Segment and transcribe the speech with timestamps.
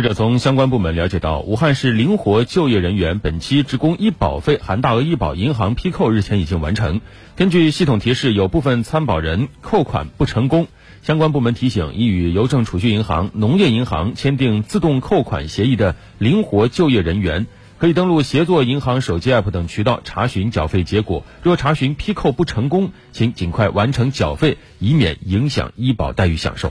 [0.00, 7.02] 记者从相关部门了解到武汉市灵活就业人员本期职工医保费含大额医保银行批扣日前已经完成
[7.36, 10.68] 根据系统提示有部分参保人扣款不成功
[11.02, 17.46] 相关部门提醒已与邮政储蓄银行农业银行签订自动扣款协议的灵活就业人员
[17.76, 26.68] 可以登录协作银行手机 app 等渠道查询缴费结果若查询批扣不成功请尽快完成缴费以免影响医保待遇享受